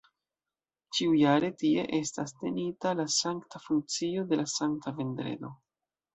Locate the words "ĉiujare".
0.97-1.51